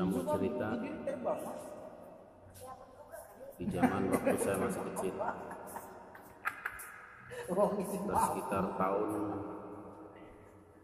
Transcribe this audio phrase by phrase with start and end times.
[0.00, 0.80] saya mau cerita
[3.60, 5.12] di zaman waktu saya masih kecil.
[8.00, 9.10] Sekitar tahun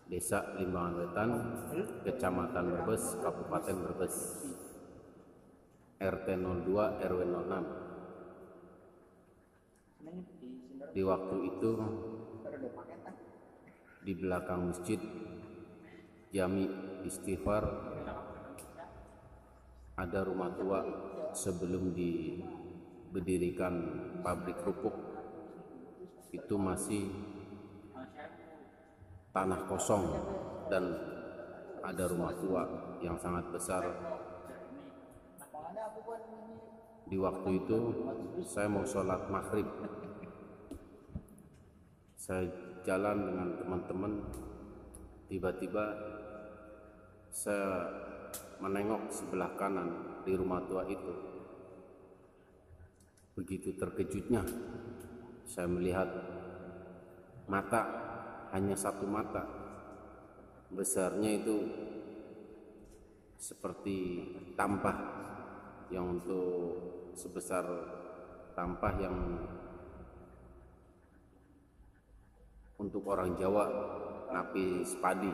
[0.06, 1.30] Desa Limbangan Wetan,
[2.06, 4.14] Kecamatan Brebes, Kabupaten Brebes,
[5.98, 7.88] RT 02 RW 06.
[10.98, 11.78] Di waktu itu
[14.02, 14.98] di belakang masjid
[16.34, 16.66] Jami
[17.06, 17.62] Istighfar
[19.94, 20.82] ada rumah tua
[21.38, 23.74] sebelum diberdirikan
[24.26, 24.98] pabrik kerupuk.
[26.34, 27.14] Itu masih
[29.30, 30.02] tanah kosong
[30.66, 30.82] dan
[31.86, 32.66] ada rumah tua
[33.06, 33.86] yang sangat besar.
[37.06, 37.78] Di waktu itu
[38.42, 39.70] saya mau sholat maghrib
[42.28, 42.44] saya
[42.84, 44.12] jalan dengan teman-teman.
[45.32, 45.84] Tiba-tiba
[47.32, 47.88] saya
[48.60, 51.14] menengok sebelah kanan di rumah tua itu.
[53.32, 54.44] Begitu terkejutnya
[55.48, 56.04] saya melihat
[57.48, 57.82] mata
[58.52, 59.48] hanya satu mata.
[60.68, 61.64] Besarnya itu
[63.40, 64.98] seperti tampah
[65.88, 66.76] yang untuk
[67.16, 67.64] sebesar
[68.52, 69.16] tampah yang
[72.78, 73.66] untuk orang Jawa
[74.30, 75.30] napi sepadi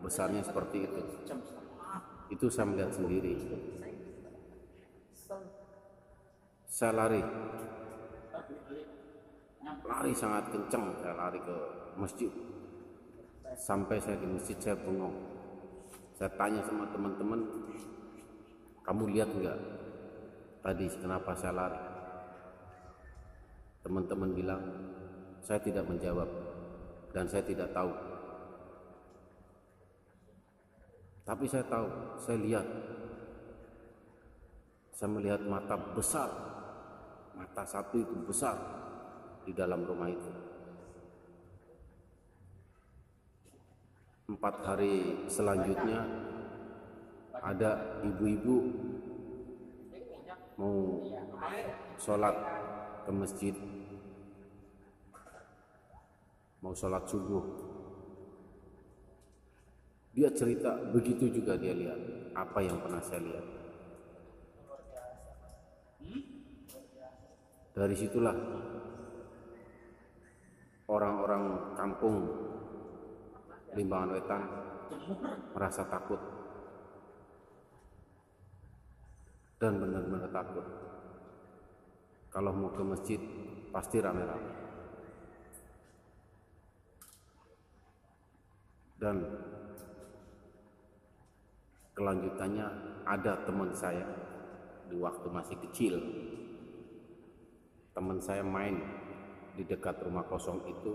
[0.00, 1.00] besarnya seperti itu.
[2.32, 3.36] Itu saya melihat sendiri.
[6.66, 7.22] Saya lari.
[9.86, 11.56] Lari sangat kencang saya lari ke
[11.96, 12.32] masjid.
[13.56, 15.16] Sampai saya di masjid saya bengong.
[16.16, 17.44] Saya tanya sama teman-teman
[18.86, 19.58] kamu lihat enggak
[20.62, 21.80] tadi kenapa saya lari?
[23.82, 24.62] Teman-teman bilang
[25.42, 26.26] saya tidak menjawab
[27.16, 27.88] dan saya tidak tahu.
[31.24, 31.88] Tapi saya tahu
[32.20, 32.66] saya lihat.
[34.92, 36.28] Saya melihat mata besar.
[37.32, 38.60] Mata satu itu besar
[39.48, 40.32] di dalam rumah itu.
[44.28, 46.04] Empat hari selanjutnya
[47.32, 48.56] ada ibu-ibu
[50.60, 51.00] mau
[51.96, 52.36] sholat
[53.08, 53.54] ke masjid
[56.60, 57.44] mau sholat subuh.
[60.16, 62.32] Dia cerita begitu juga dia lihat.
[62.32, 63.46] Apa yang pernah saya lihat?
[67.76, 68.32] Dari situlah
[70.88, 72.16] orang-orang kampung
[73.76, 74.42] Limbangan Wetan
[75.52, 76.16] merasa takut.
[79.60, 80.64] Dan benar-benar takut.
[82.32, 83.20] Kalau mau ke masjid
[83.68, 84.65] pasti rame-rame
[88.96, 89.16] dan
[91.96, 92.66] kelanjutannya
[93.04, 94.04] ada teman saya
[94.88, 95.94] di waktu masih kecil.
[97.96, 98.76] Teman saya main
[99.56, 100.92] di dekat rumah kosong itu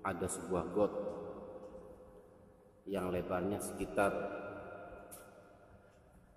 [0.00, 0.92] ada sebuah got
[2.88, 4.12] yang lebarnya sekitar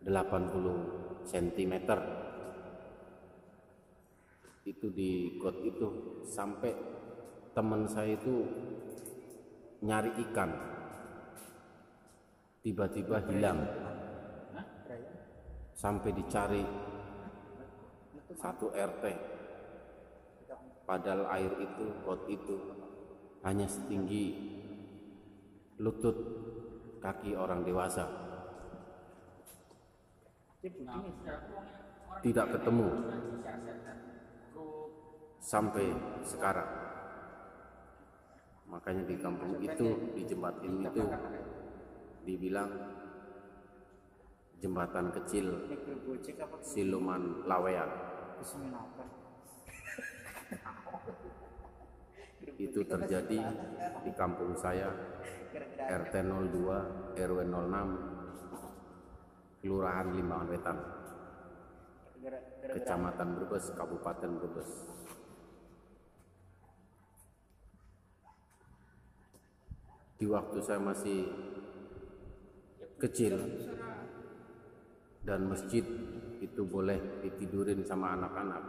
[0.04, 1.74] 80 cm
[4.68, 5.88] itu di got itu
[6.28, 6.72] sampai
[7.56, 8.44] teman saya itu
[9.84, 10.77] nyari ikan
[12.68, 13.64] tiba-tiba hilang
[15.72, 16.68] sampai dicari
[18.36, 19.04] satu RT
[20.84, 22.60] padahal air itu got itu
[23.48, 24.36] hanya setinggi
[25.80, 26.18] lutut
[27.00, 28.04] kaki orang dewasa.
[32.20, 32.88] Tidak ketemu
[35.40, 35.88] sampai
[36.28, 36.68] sekarang.
[38.68, 41.04] Makanya di kampung itu, di jembatan itu
[42.28, 42.68] dibilang
[44.60, 45.48] jembatan kecil
[46.60, 47.88] Siluman Lawean.
[52.58, 53.40] Itu terjadi
[54.04, 54.92] di kampung saya
[55.88, 56.14] RT
[56.52, 60.78] 02 RW 06 Kelurahan Limbangan Wetan
[62.68, 64.72] Kecamatan Brebes Kabupaten Brebes.
[70.18, 71.30] Di waktu saya masih
[72.98, 73.38] kecil.
[75.22, 75.84] Dan masjid
[76.40, 78.64] itu boleh ditidurin sama anak-anak.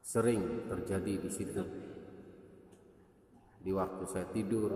[0.00, 1.62] Sering terjadi di situ.
[3.60, 4.72] Di waktu saya tidur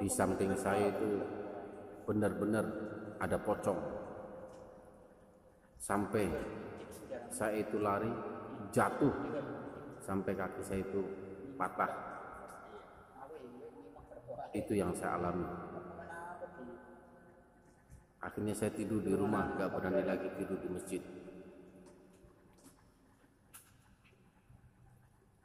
[0.00, 1.20] di samping saya itu
[2.08, 2.64] benar-benar
[3.20, 3.80] ada pocong.
[5.76, 6.24] Sampai
[7.28, 8.08] saya itu lari
[8.72, 9.12] jatuh
[10.00, 11.00] sampai kaki saya itu
[11.60, 11.92] patah.
[14.50, 15.69] Itu yang saya alami
[18.20, 21.02] akhirnya saya tidur di rumah gak berani lagi tidur di masjid.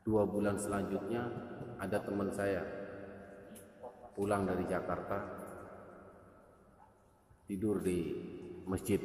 [0.05, 1.25] Dua bulan selanjutnya
[1.81, 2.61] ada teman saya
[4.13, 5.17] pulang dari Jakarta
[7.49, 8.13] tidur di
[8.69, 9.01] masjid.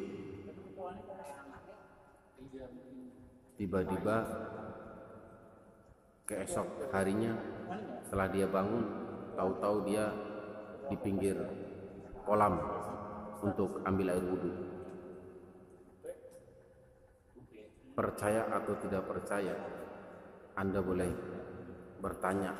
[3.56, 4.16] Tiba-tiba
[6.24, 7.36] keesok harinya
[8.06, 8.84] setelah dia bangun
[9.36, 10.04] tahu-tahu dia
[10.88, 11.36] di pinggir
[12.24, 12.79] kolam
[13.40, 14.52] untuk ambil air wudhu
[17.96, 19.56] percaya atau tidak percaya
[20.56, 21.12] anda boleh
[22.00, 22.52] bertanya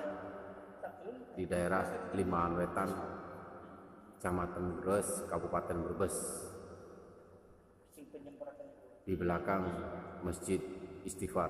[1.35, 2.91] di daerah Limaan Wetan,
[4.21, 6.17] Kecamatan Brebes, Kabupaten Brebes.
[9.09, 9.65] Di belakang
[10.21, 10.61] Masjid
[11.09, 11.49] Istighfar.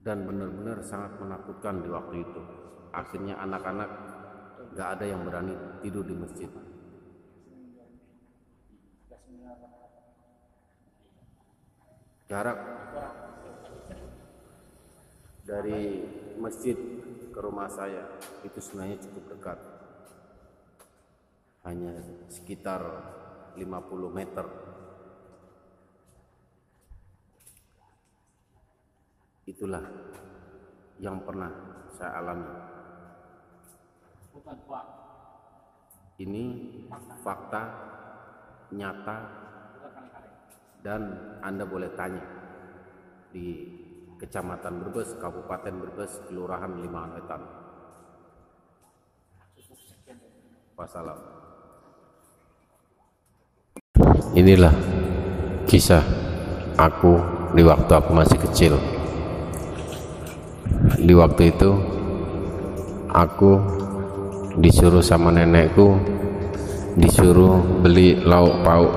[0.00, 2.42] Dan benar-benar sangat menakutkan di waktu itu.
[2.96, 3.90] Akhirnya anak-anak
[4.76, 6.50] gak ada yang berani tidur di masjid.
[12.28, 12.60] Jarak
[15.48, 16.04] dari
[16.36, 16.76] masjid
[17.32, 18.04] ke rumah saya
[18.44, 19.58] itu sebenarnya cukup dekat.
[21.64, 21.96] Hanya
[22.28, 22.84] sekitar
[23.56, 23.64] 50
[24.12, 24.46] meter.
[29.48, 29.84] Itulah
[31.00, 31.48] yang pernah
[31.96, 32.77] saya alami
[36.18, 36.44] ini
[37.22, 37.62] fakta
[38.74, 39.16] nyata
[40.82, 41.00] dan
[41.42, 42.22] Anda boleh tanya
[43.30, 43.46] di
[44.18, 47.42] Kecamatan Brebes, Kabupaten Brebes, Kelurahan Limaan Wetan.
[50.74, 51.18] Wassalam.
[54.34, 54.74] Inilah
[55.66, 56.02] kisah
[56.78, 57.18] aku
[57.54, 58.74] di waktu aku masih kecil.
[60.98, 61.70] Di waktu itu
[63.10, 63.58] aku
[64.56, 65.98] disuruh sama nenekku
[66.98, 68.92] disuruh beli lauk pauk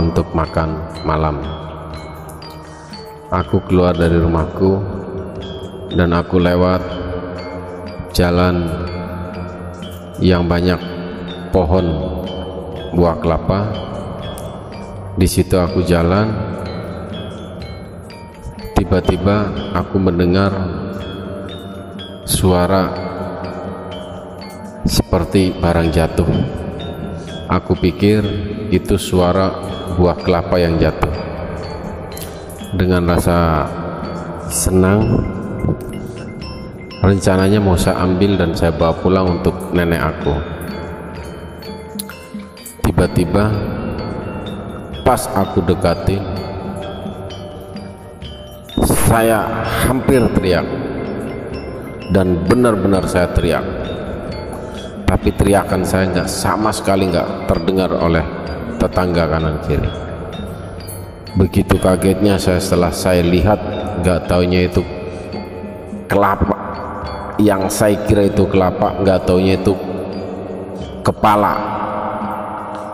[0.00, 1.38] untuk makan malam.
[3.30, 4.78] Aku keluar dari rumahku
[5.94, 6.82] dan aku lewat
[8.16, 8.66] jalan
[10.18, 10.78] yang banyak
[11.52, 11.86] pohon
[12.96, 13.60] buah kelapa.
[15.16, 16.28] Di situ aku jalan.
[18.76, 20.52] Tiba-tiba aku mendengar
[22.28, 23.05] suara
[24.86, 26.30] seperti barang jatuh.
[27.46, 28.22] Aku pikir
[28.70, 29.50] itu suara
[29.98, 31.10] buah kelapa yang jatuh.
[32.74, 33.66] Dengan rasa
[34.50, 35.22] senang
[37.02, 40.34] rencananya mau saya ambil dan saya bawa pulang untuk nenek aku.
[42.86, 43.44] Tiba-tiba
[45.06, 46.18] pas aku dekati
[49.06, 50.66] saya hampir teriak.
[52.06, 53.75] Dan benar-benar saya teriak
[55.16, 58.20] tapi teriakan saya nggak sama sekali nggak terdengar oleh
[58.76, 59.88] tetangga kanan kiri.
[61.40, 63.56] Begitu kagetnya saya setelah saya lihat
[64.04, 64.84] nggak taunya itu
[66.04, 66.52] kelapa.
[67.40, 69.72] Yang saya kira itu kelapa nggak taunya itu
[71.00, 71.54] kepala.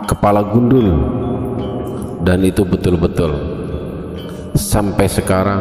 [0.07, 0.95] Kepala gundul.
[2.23, 3.35] Dan itu betul-betul.
[4.55, 5.59] Sampai sekarang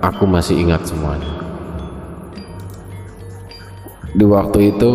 [0.00, 1.39] aku masih ingat semuanya
[4.10, 4.90] di waktu itu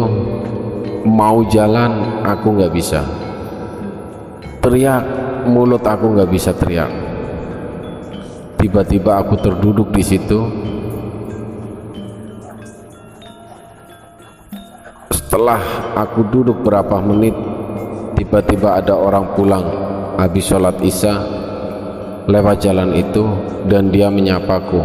[1.08, 3.02] mau jalan aku nggak bisa.
[4.60, 5.04] Teriak
[5.48, 6.90] mulut aku nggak bisa teriak.
[8.60, 10.40] Tiba-tiba aku terduduk di situ.
[15.14, 15.62] Setelah
[15.96, 17.36] aku duduk berapa menit
[18.18, 19.66] tiba-tiba ada orang pulang.
[20.16, 21.14] Habis sholat isya
[22.26, 23.24] lewat jalan itu
[23.68, 24.82] dan dia menyapaku.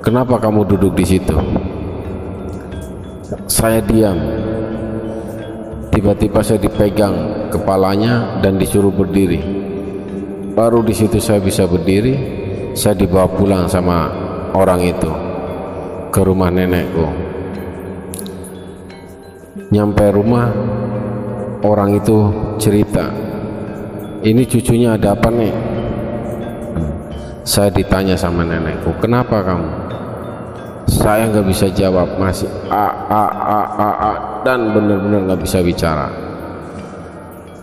[0.00, 1.36] Kenapa kamu duduk di situ
[3.46, 4.18] saya diam.
[5.90, 9.42] Tiba-tiba saya dipegang kepalanya dan disuruh berdiri.
[10.54, 12.38] Baru di situ saya bisa berdiri
[12.74, 14.06] saya dibawa pulang sama
[14.54, 15.10] orang itu
[16.14, 17.06] ke rumah nenekku.
[19.70, 20.50] Nyampe rumah
[21.64, 22.16] orang itu
[22.56, 23.08] cerita
[24.20, 25.52] ini cucunya ada apa nih
[27.44, 29.70] saya ditanya sama nenekku kenapa kamu
[30.90, 34.12] saya nggak bisa jawab masih a a a a, a.
[34.42, 36.10] Dan benar-benar nggak bisa bicara.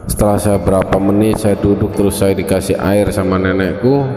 [0.07, 4.07] Setelah saya berapa menit saya duduk terus saya dikasih air sama nenekku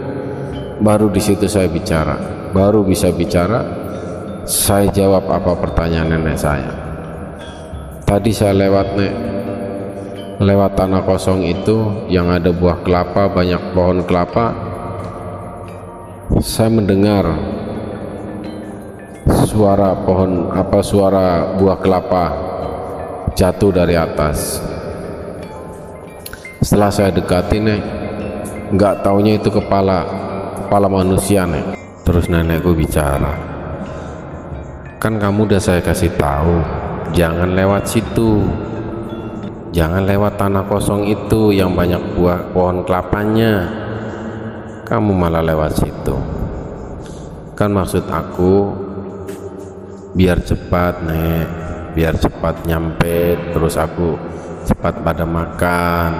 [0.79, 2.15] baru di situ saya bicara.
[2.55, 3.59] Baru bisa bicara
[4.47, 6.71] saya jawab apa pertanyaan nenek saya.
[8.07, 9.13] Tadi saya lewat nek.
[10.41, 14.71] Lewat tanah kosong itu yang ada buah kelapa banyak pohon kelapa
[16.41, 17.27] saya mendengar
[19.29, 22.25] suara pohon apa suara buah kelapa
[23.37, 24.61] jatuh dari atas.
[26.61, 27.81] Setelah saya dekati nih
[28.71, 30.05] nggak taunya itu kepala
[30.65, 31.75] kepala manusia nih
[32.07, 33.35] terus nenekku bicara
[35.01, 36.61] kan kamu udah saya kasih tahu
[37.11, 38.45] jangan lewat situ.
[39.71, 43.71] Jangan lewat tanah kosong itu yang banyak buah pohon kelapanya.
[44.83, 46.15] Kamu malah lewat situ.
[47.55, 48.67] Kan maksud aku
[50.15, 51.47] biar cepat nek.
[51.91, 54.15] Biar cepat nyampe terus aku
[54.63, 56.11] cepat pada makan.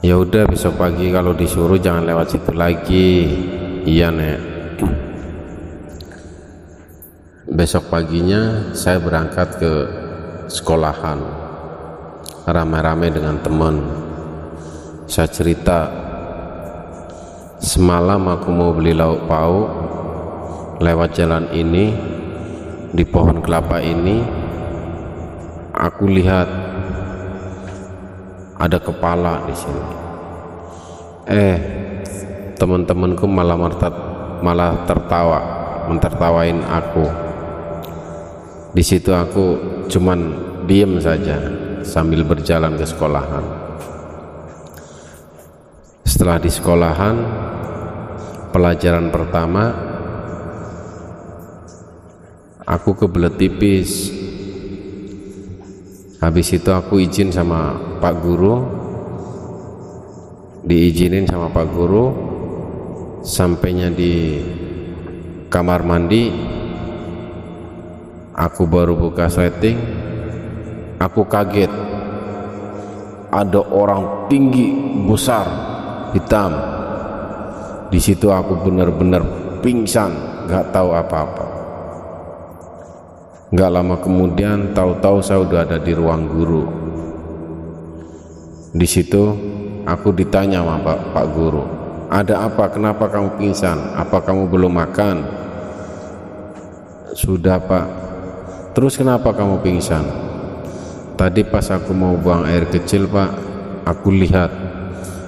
[0.00, 3.12] Ya udah besok pagi kalau disuruh jangan lewat situ lagi.
[3.84, 4.38] Iya nek.
[7.50, 9.72] Besok paginya saya berangkat ke
[10.46, 11.18] sekolahan.
[12.46, 13.76] Rame-rame dengan teman.
[15.10, 15.90] Saya cerita
[17.58, 19.79] semalam aku mau beli lauk pauk
[20.80, 21.92] lewat jalan ini
[22.90, 24.24] di pohon kelapa ini
[25.76, 26.48] aku lihat
[28.56, 29.84] ada kepala di sini.
[31.28, 31.56] Eh
[32.56, 33.94] teman-temanku malah mertat,
[34.40, 35.40] malah tertawa
[35.88, 37.04] mentertawain aku.
[38.72, 39.46] Di situ aku
[39.88, 40.18] cuman
[40.64, 41.36] diem saja
[41.84, 43.44] sambil berjalan ke sekolahan.
[46.08, 47.16] Setelah di sekolahan
[48.52, 49.89] pelajaran pertama
[52.70, 54.14] aku kebelet tipis.
[56.22, 58.62] Habis itu aku izin sama pak guru.
[60.62, 62.14] Diizinin sama pak guru.
[63.26, 64.38] Sampainya di
[65.50, 66.30] kamar mandi.
[68.38, 69.76] Aku baru buka setting.
[71.02, 71.72] Aku kaget.
[73.30, 74.70] Ada orang tinggi
[75.08, 75.46] besar
[76.14, 76.52] hitam.
[77.90, 79.22] Di situ aku benar-benar
[79.64, 80.14] pingsan
[80.46, 81.59] gak tahu apa-apa
[83.50, 86.70] Nggak lama kemudian tahu-tahu saya udah ada di ruang guru.
[88.70, 89.34] Di situ
[89.82, 91.64] aku ditanya sama Pak, Pak Guru,
[92.06, 92.70] ada apa?
[92.70, 93.98] Kenapa kamu pingsan?
[93.98, 95.26] Apa kamu belum makan?
[97.18, 97.86] Sudah Pak.
[98.78, 100.06] Terus kenapa kamu pingsan?
[101.18, 103.30] Tadi pas aku mau buang air kecil Pak,
[103.82, 104.54] aku lihat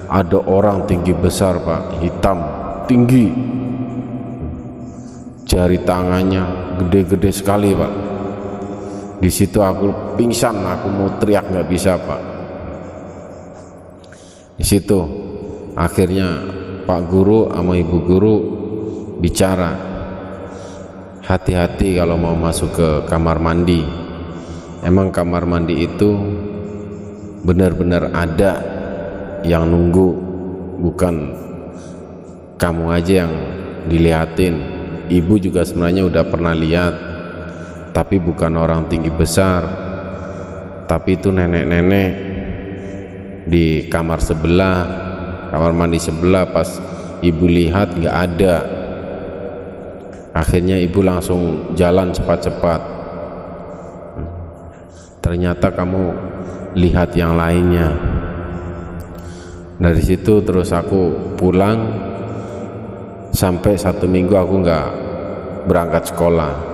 [0.07, 2.39] ada orang tinggi besar Pak, hitam,
[2.87, 3.35] tinggi.
[5.43, 8.12] Jari tangannya gede-gede sekali Pak
[9.23, 12.21] di situ aku pingsan aku mau teriak nggak bisa pak.
[14.59, 14.99] Di situ
[15.79, 16.43] akhirnya
[16.83, 18.35] pak guru sama ibu guru
[19.23, 19.71] bicara
[21.23, 23.79] hati-hati kalau mau masuk ke kamar mandi.
[24.83, 26.19] Emang kamar mandi itu
[27.47, 28.59] benar-benar ada
[29.47, 30.07] yang nunggu
[30.83, 31.15] bukan
[32.59, 33.33] kamu aja yang
[33.87, 34.55] dilihatin
[35.07, 37.12] ibu juga sebenarnya udah pernah lihat
[37.93, 39.61] tapi bukan orang tinggi besar.
[40.89, 42.11] Tapi itu nenek-nenek
[43.47, 44.79] di kamar sebelah
[45.53, 46.67] kamar mandi sebelah pas
[47.21, 48.55] ibu lihat nggak ada.
[50.33, 52.81] Akhirnya ibu langsung jalan cepat-cepat.
[55.21, 56.03] Ternyata kamu
[56.73, 57.93] lihat yang lainnya.
[59.77, 62.09] Dari situ terus aku pulang.
[63.33, 64.87] Sampai satu minggu aku nggak
[65.65, 66.72] berangkat sekolah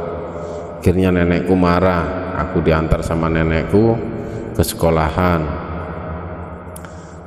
[0.79, 2.31] akhirnya nenekku marah.
[2.39, 3.99] Aku diantar sama nenekku
[4.55, 5.43] ke sekolahan.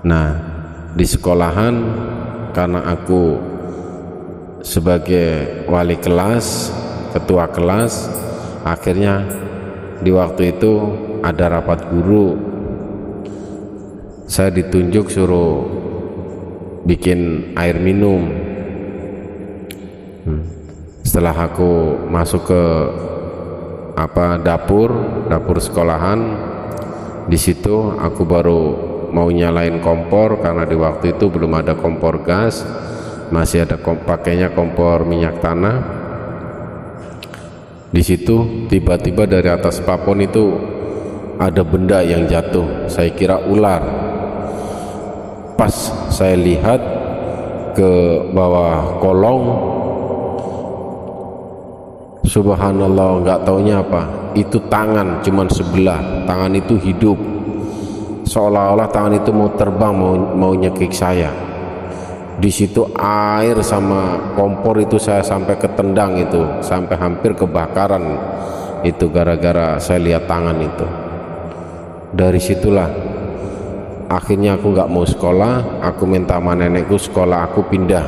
[0.09, 0.29] Nah
[0.97, 1.75] di sekolahan
[2.57, 3.37] karena aku
[4.65, 6.73] sebagai wali kelas
[7.13, 8.09] ketua kelas
[8.65, 9.29] akhirnya
[10.01, 10.73] di waktu itu
[11.21, 12.41] ada rapat guru.
[14.25, 15.69] Saya ditunjuk suruh
[16.89, 18.49] bikin air minum.
[20.23, 20.47] Hmm.
[21.03, 22.63] setelah aku masuk ke
[23.97, 24.91] apa dapur
[25.29, 26.21] dapur sekolahan.
[27.29, 28.61] Di situ aku baru
[29.13, 32.65] mau nyalain kompor karena di waktu itu belum ada kompor gas.
[33.33, 35.77] Masih ada kom pakainya kompor minyak tanah.
[37.93, 40.53] Di situ tiba-tiba dari atas papon itu
[41.37, 42.89] ada benda yang jatuh.
[42.89, 43.85] Saya kira ular.
[45.57, 45.73] Pas
[46.13, 46.81] saya lihat
[47.73, 47.93] ke
[48.33, 49.45] bawah kolong
[52.33, 54.33] subhanallah nggak taunya apa?
[54.33, 56.25] Itu tangan cuman sebelah.
[56.25, 57.21] Tangan itu hidup.
[58.25, 61.29] Seolah-olah tangan itu mau terbang mau, mau nyekik saya.
[62.41, 68.17] Di situ air sama kompor itu saya sampai ketendang itu sampai hampir kebakaran
[68.83, 70.89] itu gara-gara saya lihat tangan itu.
[72.17, 72.89] Dari situlah
[74.09, 78.05] akhirnya aku nggak mau sekolah aku minta sama nenekku sekolah aku pindah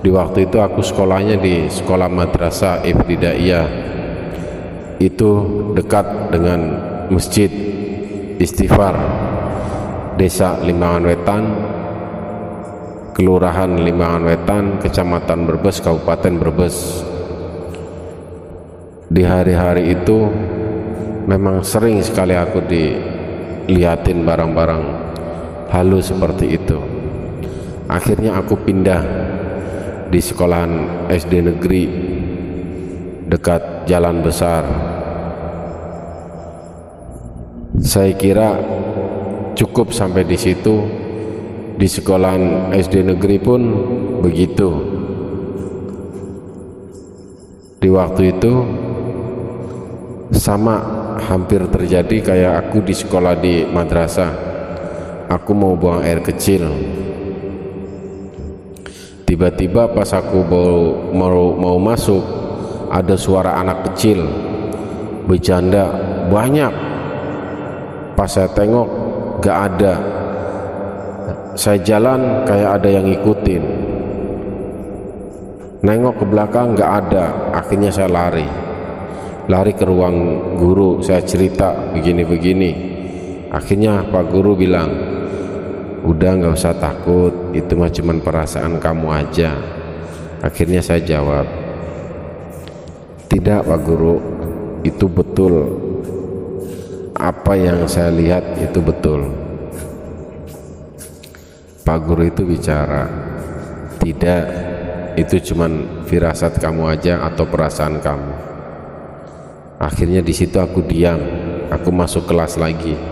[0.00, 3.68] di waktu itu aku sekolahnya di sekolah madrasah ibtidaiyah.
[5.00, 5.30] Itu
[5.76, 6.60] dekat dengan
[7.12, 7.48] masjid
[8.40, 8.96] istighfar
[10.16, 11.42] desa Limbangan Wetan
[13.12, 16.76] kelurahan Limbangan Wetan kecamatan Brebes Kabupaten Brebes.
[19.10, 20.28] Di hari-hari itu
[21.28, 24.82] memang sering sekali aku dilihatin barang-barang
[25.68, 26.78] halus seperti itu.
[27.90, 29.02] Akhirnya aku pindah
[30.10, 31.82] di sekolahan SD negeri
[33.30, 34.66] dekat jalan besar.
[37.78, 38.58] Saya kira
[39.54, 40.76] cukup sampai di situ.
[41.80, 43.60] Di sekolahan SD negeri pun
[44.20, 44.68] begitu.
[47.80, 48.52] Di waktu itu
[50.36, 50.76] sama
[51.24, 54.50] hampir terjadi kayak aku di sekolah di madrasah.
[55.30, 56.68] Aku mau buang air kecil
[59.30, 60.74] tiba-tiba pas aku mau,
[61.14, 62.18] mau, mau masuk
[62.90, 64.26] ada suara anak kecil.
[65.30, 65.86] Bercanda
[66.26, 66.74] banyak.
[68.18, 68.88] Pas saya tengok
[69.38, 69.94] gak ada.
[71.54, 73.64] Saya jalan kayak ada yang ngikutin.
[75.86, 77.54] Nengok ke belakang gak ada.
[77.54, 78.50] Akhirnya saya lari.
[79.46, 80.16] Lari ke ruang
[80.58, 82.90] guru saya cerita begini-begini.
[83.50, 84.90] Akhirnya Pak Guru bilang
[86.04, 87.32] udah nggak usah takut.
[87.52, 89.56] Itu mah cuma perasaan kamu aja.
[90.40, 91.46] Akhirnya saya jawab
[93.28, 94.16] tidak Pak Guru.
[94.80, 95.54] Itu betul.
[97.20, 99.28] Apa yang saya lihat itu betul.
[101.84, 103.04] Pak Guru itu bicara
[104.00, 104.44] tidak.
[105.18, 108.34] Itu cuman firasat kamu aja atau perasaan kamu.
[109.76, 111.20] Akhirnya di situ aku diam.
[111.70, 113.09] Aku masuk kelas lagi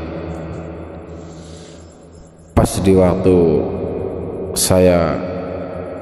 [2.59, 3.38] pas di waktu
[4.59, 5.15] saya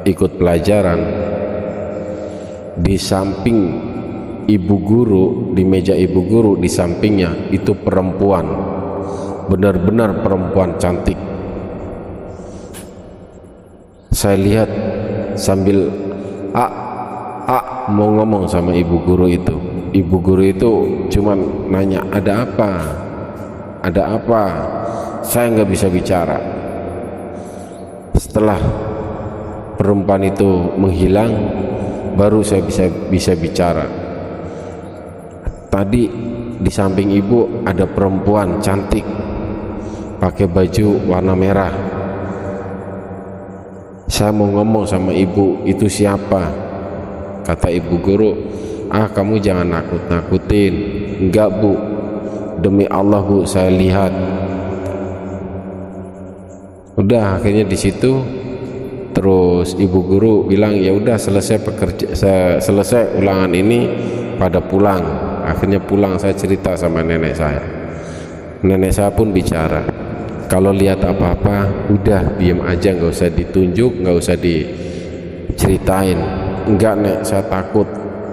[0.08, 1.00] ikut pelajaran
[2.80, 3.76] di samping
[4.48, 8.48] ibu guru di meja ibu guru di sampingnya itu perempuan.
[9.52, 11.20] Benar-benar perempuan cantik.
[14.16, 14.70] Saya lihat
[15.36, 15.92] sambil
[16.56, 16.72] ah
[17.44, 19.52] ah mau ngomong sama ibu guru itu.
[19.92, 20.72] Ibu guru itu
[21.12, 22.72] cuman nanya ada apa?
[23.84, 24.44] Ada apa
[25.26, 26.38] saya nggak bisa bicara.
[28.14, 28.62] Setelah
[29.74, 30.46] perempuan itu
[30.78, 31.32] menghilang
[32.14, 33.84] baru saya bisa bisa bicara.
[35.66, 36.04] Tadi
[36.56, 39.04] di samping ibu ada perempuan cantik
[40.22, 41.74] pakai baju warna merah.
[44.06, 46.66] Saya mau ngomong sama ibu itu siapa?
[47.46, 48.30] kata ibu guru.
[48.90, 50.72] Ah kamu jangan nakut-nakutin.
[51.22, 51.74] Enggak bu.
[52.58, 54.10] Demi Allah bu saya lihat
[56.96, 58.24] udah akhirnya di situ
[59.12, 62.06] terus ibu guru bilang ya udah selesai pekerja
[62.60, 63.80] selesai ulangan ini
[64.36, 65.24] pada pulang.
[65.46, 67.64] Akhirnya pulang saya cerita sama nenek saya.
[68.60, 69.84] Nenek saya pun bicara
[70.52, 76.20] kalau lihat apa-apa udah diam aja nggak usah ditunjuk nggak usah diceritain.
[76.66, 77.86] Enggak nek saya takut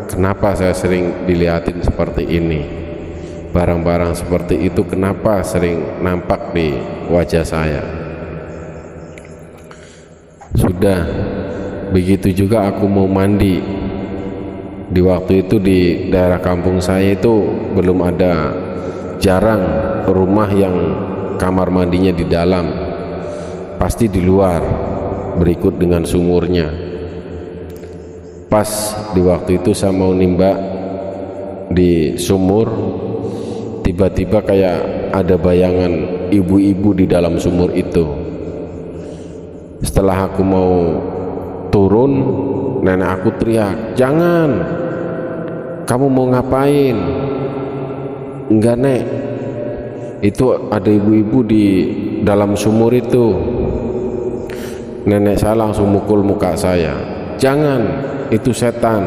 [0.09, 2.65] kenapa saya sering dilihatin seperti ini?
[3.53, 6.73] Barang-barang seperti itu kenapa sering nampak di
[7.13, 8.02] wajah saya
[10.57, 11.01] sudah.
[11.93, 13.61] Begitu juga aku mau mandi.
[14.93, 17.33] Di waktu itu di daerah kampung saya itu
[17.73, 18.53] belum ada
[19.17, 19.61] jarang
[20.09, 20.75] rumah yang
[21.37, 22.65] kamar mandinya di dalam.
[23.77, 24.61] Pasti di luar
[25.37, 26.69] berikut dengan sumurnya.
[28.49, 28.69] Pas
[29.17, 30.53] di waktu itu saya mau nimba
[31.73, 32.69] di sumur
[33.81, 38.22] tiba-tiba kayak ada bayangan ibu-ibu di dalam sumur itu
[39.83, 40.73] setelah aku mau
[41.67, 42.11] turun
[42.81, 44.81] nenek aku teriak jangan!
[45.83, 46.95] Kamu mau ngapain?
[48.47, 49.03] Enggak nek.
[50.23, 51.65] Itu ada ibu-ibu di
[52.23, 53.35] dalam sumur itu.
[55.03, 56.95] Nenek saya langsung mukul muka saya
[57.35, 57.83] jangan
[58.31, 59.03] itu setan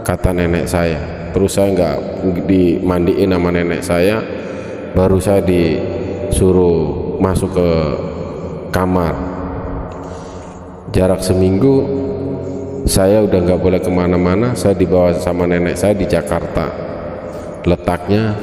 [0.00, 1.28] kata nenek saya.
[1.36, 1.96] Terus saya nggak
[2.48, 4.16] dimandiin sama nenek saya
[4.96, 7.70] baru saya disuruh masuk ke
[8.72, 9.31] kamar
[10.92, 11.88] jarak seminggu
[12.84, 14.52] saya udah nggak boleh ke mana-mana.
[14.52, 16.68] Saya dibawa sama nenek saya di Jakarta.
[17.62, 18.36] Letaknya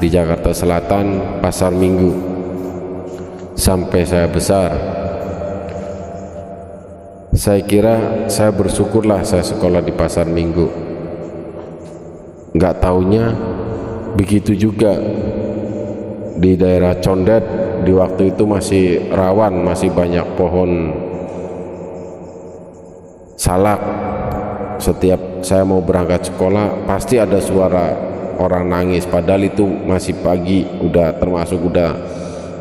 [0.00, 2.12] di Jakarta Selatan pasar minggu.
[3.54, 4.70] Sampai saya besar.
[7.32, 10.68] Saya kira saya bersyukurlah saya sekolah di pasar minggu.
[12.56, 13.32] Nggak taunya
[14.16, 14.96] begitu juga.
[16.32, 17.44] Di daerah Condet
[17.84, 20.90] di waktu itu masih rawan masih banyak pohon
[23.42, 23.82] salak
[24.78, 27.90] setiap saya mau berangkat sekolah pasti ada suara
[28.38, 29.02] orang nangis.
[29.02, 31.90] Padahal itu masih pagi udah termasuk udah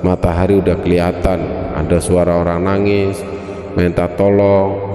[0.02, 1.39] matahari udah kelihatan.
[1.78, 3.22] Ada suara orang nangis
[3.78, 4.89] minta tolong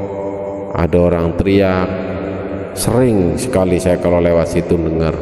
[0.74, 1.86] ada orang teriak.
[2.74, 5.14] Sering sekali saya kalau lewat situ dengar.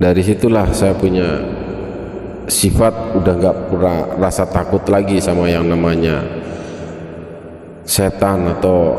[0.00, 1.36] Dari situlah saya punya
[2.48, 6.39] sifat udah nggak pernah rasa takut lagi sama yang namanya
[7.84, 8.96] setan atau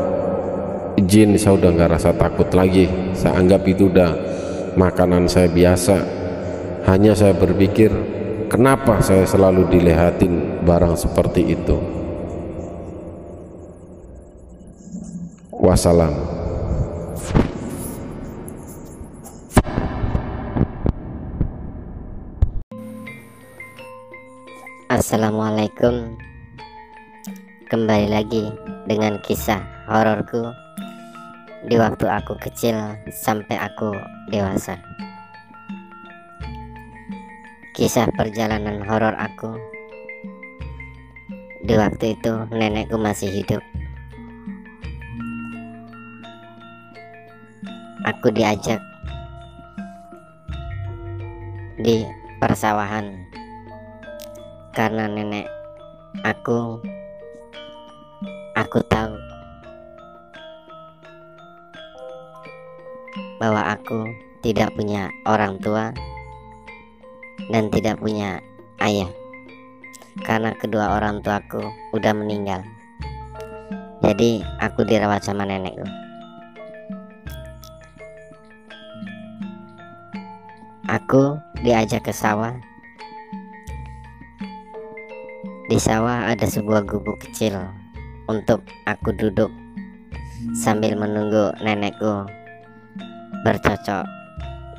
[0.98, 2.88] jin saya udah nggak rasa takut lagi.
[3.16, 4.10] Saya anggap itu udah
[4.76, 5.96] makanan saya biasa.
[6.82, 7.90] Hanya saya berpikir
[8.50, 11.78] kenapa saya selalu dilihatin barang seperti itu?
[15.62, 16.10] Wassalam.
[24.90, 26.18] Assalamualaikum.
[27.72, 30.50] Kembali lagi dengan kisah hororku
[31.62, 32.74] Di waktu aku kecil
[33.14, 33.94] sampai aku
[34.26, 34.82] dewasa.
[37.72, 39.54] Kisah perjalanan horor aku
[41.62, 43.62] Di waktu itu nenekku masih hidup.
[48.02, 48.82] Aku diajak
[51.78, 52.02] di
[52.42, 53.26] persawahan
[54.74, 55.46] karena nenek
[56.22, 56.78] aku
[58.62, 59.14] aku tahu
[63.42, 64.06] bahwa aku
[64.46, 65.90] tidak punya orang tua
[67.50, 68.38] dan tidak punya
[68.78, 69.10] ayah.
[70.22, 72.62] Karena kedua orang tuaku udah meninggal.
[74.02, 76.02] Jadi aku dirawat sama nenekku
[80.92, 82.52] aku diajak ke sawah.
[85.72, 87.81] Di sawah ada sebuah gubuk kecil
[88.32, 89.52] untuk aku duduk
[90.56, 92.24] sambil menunggu nenekku
[93.44, 94.08] bercocok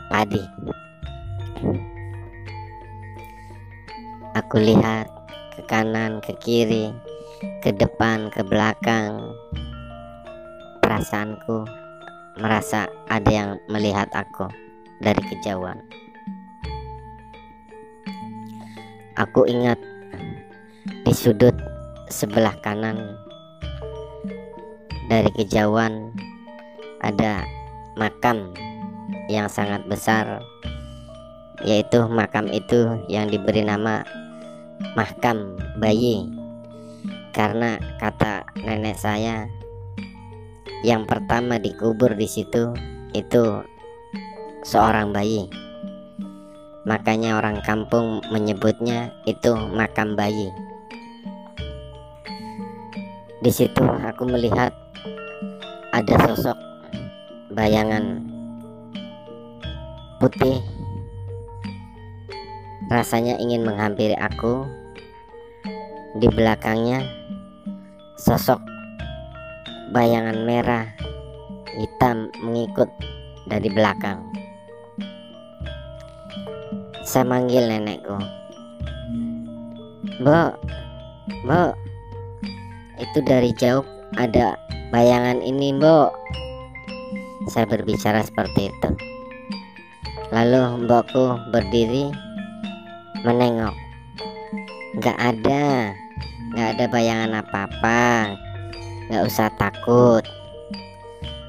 [0.10, 0.42] padi.
[4.34, 5.06] Aku lihat
[5.54, 6.90] ke kanan, ke kiri,
[7.62, 9.22] ke depan, ke belakang.
[10.82, 11.70] Perasaanku
[12.42, 14.50] merasa ada yang melihat aku
[14.98, 15.78] dari kejauhan.
[19.14, 19.78] Aku ingat
[21.06, 21.54] di sudut
[22.10, 23.23] sebelah kanan
[25.12, 26.16] dari kejauhan
[27.04, 27.44] ada
[28.00, 28.56] makam
[29.28, 30.40] yang sangat besar
[31.64, 34.04] yaitu makam itu yang diberi nama
[35.00, 36.28] makam bayi.
[37.34, 39.48] Karena kata nenek saya
[40.84, 42.76] yang pertama dikubur di situ
[43.16, 43.64] itu
[44.68, 45.48] seorang bayi.
[46.84, 50.52] Makanya orang kampung menyebutnya itu makam bayi.
[53.40, 54.83] Di situ aku melihat
[55.94, 56.58] ada sosok
[57.54, 58.18] bayangan
[60.18, 60.58] putih.
[62.90, 64.66] Rasanya ingin menghampiri aku.
[66.18, 67.06] Di belakangnya
[68.18, 68.58] sosok
[69.94, 70.90] bayangan merah
[71.78, 72.90] hitam mengikut
[73.46, 74.22] dari belakang.
[77.06, 78.18] Saya manggil nenekku.
[80.26, 80.54] Mbok
[81.46, 81.74] Mbok.
[82.98, 83.86] Itu dari jauh
[84.18, 84.58] ada
[84.94, 86.14] bayangan ini mbok
[87.50, 88.90] saya berbicara seperti itu.
[90.30, 92.14] Lalu mbokku berdiri
[93.26, 93.74] menengok.
[95.02, 95.98] Nggak ada.
[96.54, 98.38] Nggak ada bayangan apa-apa.
[99.10, 100.22] Nggak usah takut.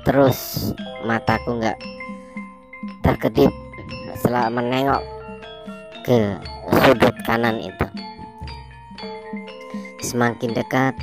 [0.09, 0.73] Terus
[1.05, 1.77] mataku nggak
[3.05, 3.53] terkedip
[4.25, 5.05] setelah menengok
[6.09, 6.41] ke
[6.81, 7.87] sudut kanan itu.
[10.01, 10.97] Semakin dekat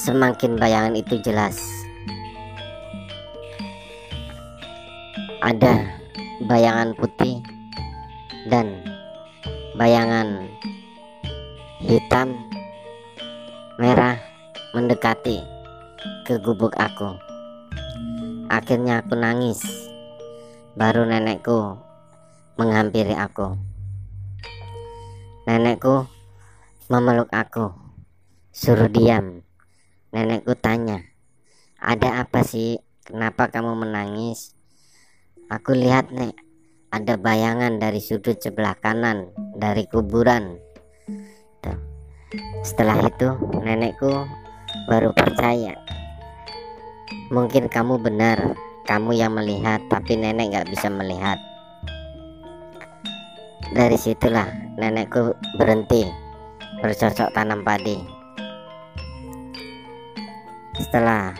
[0.00, 1.60] semakin bayangan itu jelas.
[5.44, 5.92] Ada
[6.48, 7.44] bayangan putih
[8.48, 8.80] dan
[9.76, 10.48] bayangan
[11.84, 12.32] hitam
[13.76, 14.16] merah
[14.72, 15.44] mendekati
[16.24, 17.20] ke gubuk aku.
[18.48, 19.60] Akhirnya aku nangis.
[20.80, 21.76] Baru nenekku
[22.56, 23.52] menghampiri aku.
[25.44, 26.08] Nenekku
[26.88, 27.68] memeluk aku,
[28.48, 29.49] suruh diam.
[30.10, 31.06] Nenekku tanya,
[31.78, 32.82] ada apa sih?
[33.06, 34.58] Kenapa kamu menangis?
[35.46, 36.34] Aku lihat nek,
[36.90, 40.58] ada bayangan dari sudut sebelah kanan dari kuburan.
[41.62, 41.78] Tuh.
[42.66, 44.10] Setelah itu nenekku
[44.90, 45.78] baru percaya.
[47.30, 48.58] Mungkin kamu benar,
[48.90, 51.38] kamu yang melihat, tapi nenek gak bisa melihat.
[53.70, 56.02] dari situlah nenekku berhenti
[56.82, 58.19] bercocok tanam padi
[60.80, 61.36] setelah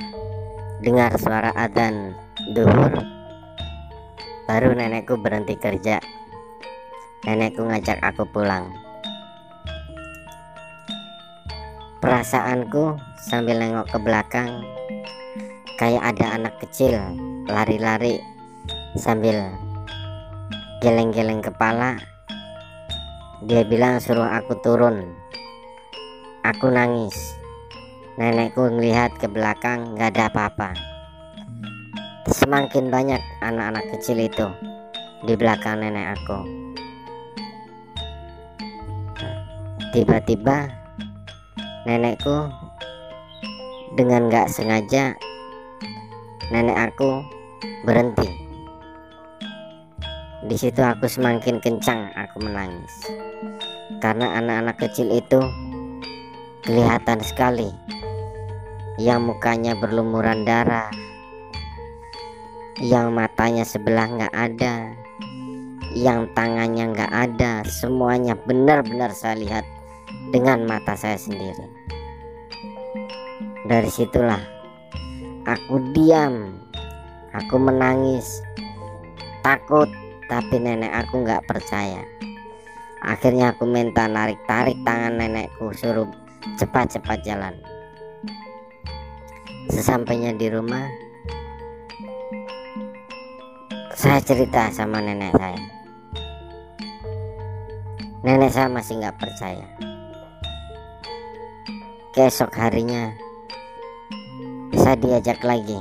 [0.84, 2.12] dengar suara adzan
[2.52, 2.92] duhur
[4.44, 5.96] baru nenekku berhenti kerja.
[7.24, 8.68] Nenekku ngajak aku pulang.
[12.04, 14.64] Perasaanku sambil nengok ke belakang
[15.80, 16.96] kayak ada anak kecil
[17.48, 18.20] lari-lari
[18.96, 19.56] sambil
[20.84, 21.96] geleng-geleng kepala.
[23.48, 25.16] Dia bilang suruh aku turun.
[26.40, 27.39] Aku nangis
[28.20, 30.76] nenekku melihat ke belakang gak ada apa-apa.
[32.28, 34.44] Semakin banyak anak-anak kecil itu
[35.24, 36.44] di belakang nenek aku.
[39.96, 40.68] Tiba-tiba
[41.88, 42.44] nenekku
[43.96, 45.16] dengan gak sengaja
[46.52, 47.24] nenek aku
[47.88, 48.28] berhenti.
[50.44, 52.92] Di situ aku semakin kencang aku menangis.
[54.04, 55.40] Karena anak-anak kecil itu
[56.68, 57.72] kelihatan sekali
[59.00, 60.92] yang mukanya berlumuran darah
[62.84, 64.92] yang matanya sebelah nggak ada
[65.96, 69.64] yang tangannya nggak ada semuanya benar-benar saya lihat
[70.28, 71.64] dengan mata saya sendiri.
[73.64, 74.40] Dari situlah
[75.48, 76.60] aku diam
[77.32, 78.44] aku menangis
[79.40, 79.88] takut
[80.28, 82.04] tapi nenek aku nggak percaya.
[83.00, 86.04] Akhirnya aku minta narik-tarik tangan nenekku suruh
[86.60, 87.56] cepat-cepat jalan
[89.70, 90.82] sesampainya di rumah
[93.94, 95.62] saya cerita sama nenek saya.
[98.26, 99.66] Nenek saya masih nggak percaya.
[102.10, 103.14] Keesok harinya
[104.74, 105.78] saya diajak lagi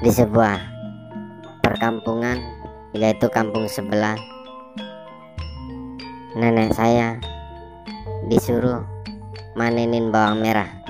[0.00, 0.56] di sebuah
[1.60, 2.40] perkampungan
[2.96, 4.16] yaitu kampung sebelah.
[6.32, 7.20] Nenek saya
[8.32, 8.80] disuruh
[9.52, 10.80] manenin bawang merah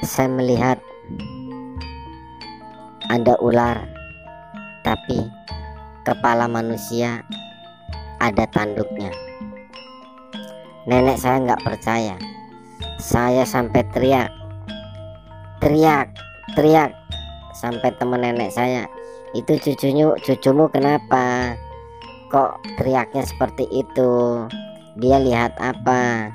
[0.00, 0.80] saya melihat
[3.12, 3.84] ada ular
[4.80, 5.28] tapi
[6.08, 7.20] kepala manusia
[8.16, 9.12] ada tanduknya.
[10.88, 12.16] Nenek saya nggak percaya.
[12.96, 14.32] Saya sampai teriak
[15.60, 16.08] teriak
[16.56, 16.96] teriak
[17.52, 18.88] sampai temen nenek saya
[19.36, 21.56] itu cucunya cucumu kenapa?
[22.32, 24.12] Kok teriaknya seperti itu?
[24.96, 26.32] Dia lihat apa?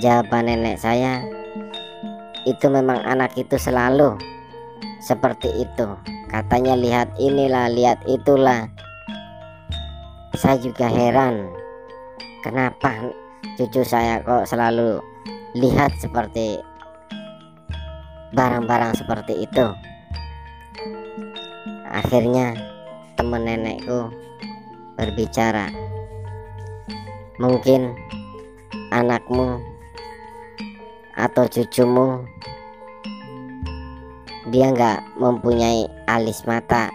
[0.00, 1.20] Jawaban nenek saya
[2.46, 4.14] itu memang anak itu selalu
[5.02, 5.98] seperti itu.
[6.30, 8.70] Katanya lihat inilah lihat itulah.
[10.36, 11.48] Saya juga heran
[12.46, 13.10] kenapa
[13.58, 15.02] cucu saya kok selalu
[15.58, 16.60] lihat seperti
[18.30, 19.66] barang-barang seperti itu?
[21.88, 22.52] Akhirnya
[23.16, 24.12] teman nenekku
[24.94, 25.72] berbicara
[27.40, 27.96] mungkin
[28.92, 29.60] anakmu
[31.16, 32.35] atau cucumu
[34.50, 36.90] dia nggak mempunyai alis mata.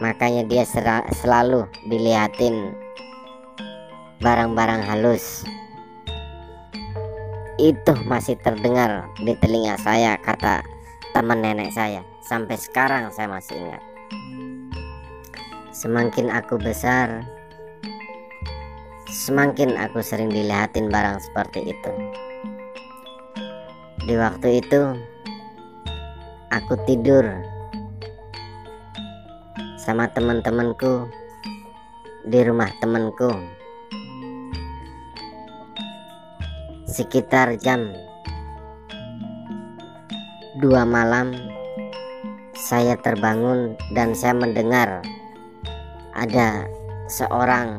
[0.00, 0.64] Makanya dia
[1.12, 2.72] selalu dilihatin
[4.20, 5.44] barang-barang halus.
[7.56, 10.60] Itu masih terdengar di telinga saya kata
[11.16, 12.04] teman nenek saya.
[12.24, 13.82] Sampai sekarang saya masih ingat.
[15.72, 17.24] Semakin aku besar
[19.16, 21.92] semakin aku sering dilihatin barang seperti itu.
[24.04, 24.94] Di waktu itu
[26.56, 27.20] aku tidur
[29.76, 31.04] sama teman-temanku
[32.24, 33.28] di rumah temanku.
[36.88, 37.92] Sekitar jam
[40.56, 41.36] 2 malam
[42.56, 45.04] saya terbangun dan saya mendengar
[46.16, 46.64] ada
[47.12, 47.76] seorang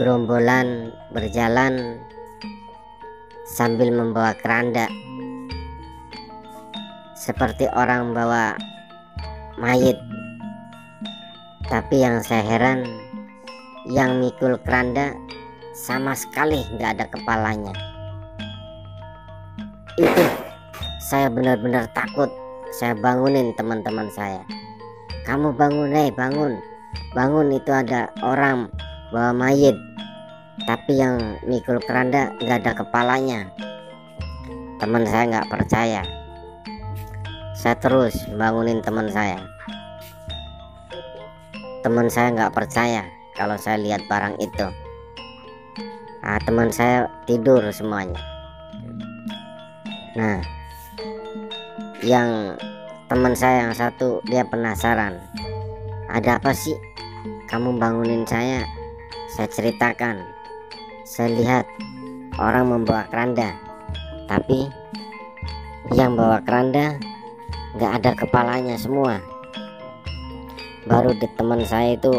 [0.00, 2.00] gerombolan berjalan
[3.44, 4.88] sambil membawa keranda
[7.26, 8.54] seperti orang bawa
[9.58, 9.98] mayit.
[11.66, 12.86] Tapi yang saya heran
[13.90, 15.10] yang mikul keranda
[15.74, 17.74] sama sekali nggak ada kepalanya.
[19.98, 20.22] Itu
[21.02, 22.30] saya benar-benar takut
[22.70, 24.46] saya bangunin teman-teman saya.
[25.26, 26.54] Kamu bangun hei bangun.
[27.10, 28.70] Bangun itu ada orang
[29.10, 29.74] bawa mayit.
[30.62, 33.50] Tapi yang mikul keranda nggak ada kepalanya.
[34.78, 36.15] Teman saya nggak percaya
[37.66, 39.42] saya terus bangunin teman saya.
[41.82, 43.02] Teman saya nggak percaya
[43.34, 44.70] kalau saya lihat barang itu.
[46.22, 48.22] Nah, teman saya tidur semuanya.
[50.14, 50.38] Nah
[52.06, 52.54] yang
[53.10, 55.18] teman saya yang satu dia penasaran.
[56.06, 56.78] Ada apa sih?
[57.50, 58.62] Kamu bangunin saya.
[59.34, 60.22] Saya ceritakan.
[61.02, 61.66] Saya lihat
[62.38, 63.58] orang membawa keranda.
[64.30, 64.70] Tapi
[65.98, 66.94] yang bawa keranda
[67.76, 69.20] nggak ada kepalanya semua.
[70.88, 72.12] Baru di teman saya itu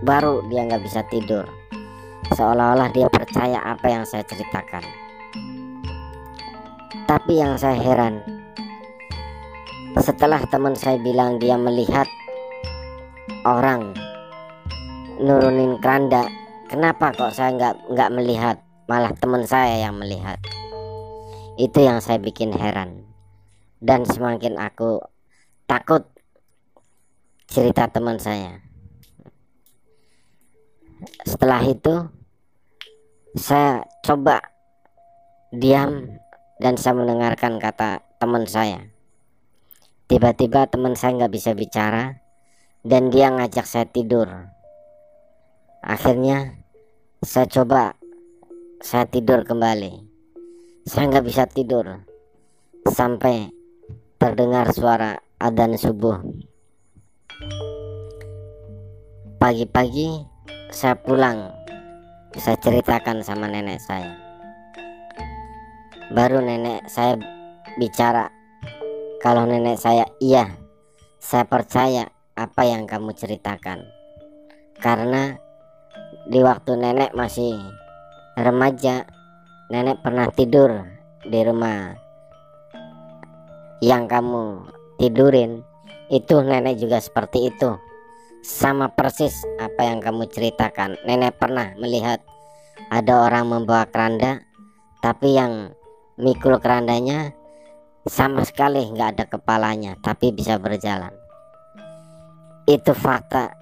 [0.00, 1.44] baru dia nggak bisa tidur.
[2.32, 4.80] Seolah-olah dia percaya apa yang saya ceritakan.
[7.04, 8.24] Tapi yang saya heran
[10.00, 12.08] setelah teman saya bilang dia melihat
[13.44, 13.92] orang
[15.20, 16.24] nurunin keranda
[16.72, 18.56] kenapa kok saya nggak nggak melihat?
[18.88, 20.40] Malah teman saya yang melihat.
[21.60, 23.09] Itu yang saya bikin heran
[23.80, 25.00] dan semakin aku
[25.66, 26.04] takut
[27.50, 28.60] cerita teman saya
[31.24, 32.06] setelah itu
[33.34, 34.44] saya coba
[35.50, 36.20] diam
[36.60, 38.92] dan saya mendengarkan kata teman saya
[40.06, 42.20] tiba-tiba teman saya nggak bisa bicara
[42.80, 44.28] dan dia ngajak saya tidur.
[45.84, 46.60] Akhirnya
[47.20, 47.96] saya coba
[48.80, 50.08] saya tidur kembali.
[50.88, 51.84] Saya nggak bisa tidur
[52.88, 53.52] sampai
[54.20, 56.20] terdengar suara adzan subuh.
[59.40, 60.28] Pagi-pagi
[60.68, 61.48] saya pulang,
[62.36, 64.12] saya ceritakan sama nenek saya.
[66.12, 67.16] Baru nenek saya
[67.80, 68.28] bicara
[69.24, 70.52] kalau nenek saya iya,
[71.16, 73.88] saya percaya apa yang kamu ceritakan
[74.84, 75.40] karena
[76.28, 77.56] di waktu nenek masih
[78.36, 79.08] remaja
[79.72, 80.88] nenek pernah tidur
[81.24, 82.09] di rumah
[83.80, 84.68] yang kamu
[85.00, 85.64] tidurin
[86.12, 87.76] itu nenek juga seperti itu.
[88.40, 90.96] Sama persis apa yang kamu ceritakan.
[91.04, 92.24] Nenek pernah melihat
[92.88, 94.40] ada orang membawa keranda
[95.04, 95.72] tapi yang
[96.20, 97.32] mikul kerandanya
[98.08, 101.12] sama sekali nggak ada kepalanya tapi bisa berjalan.
[102.68, 103.56] Itu fakta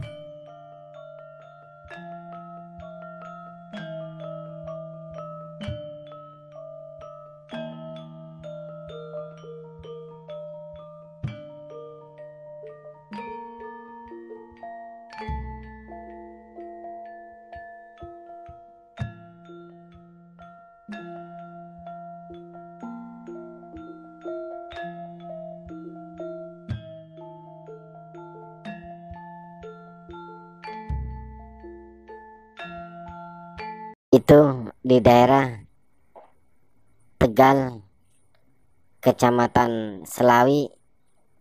[39.19, 40.71] Kecamatan Selawi